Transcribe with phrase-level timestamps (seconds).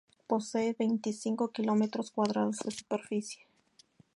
[0.25, 3.45] Posee veinticinco kilómetros cuadrados de superficie.